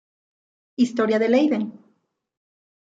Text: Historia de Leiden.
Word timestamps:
Historia 0.83 1.19
de 1.21 1.29
Leiden. 1.29 1.63